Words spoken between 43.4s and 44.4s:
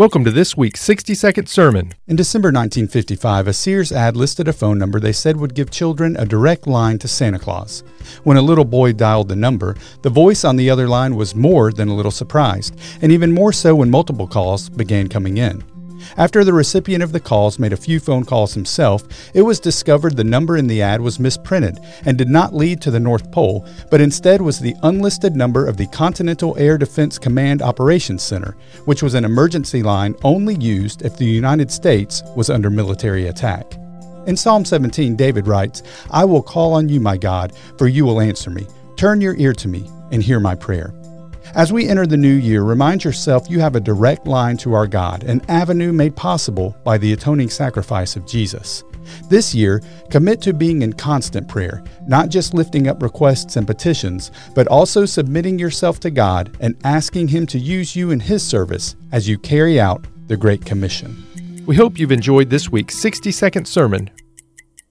you have a direct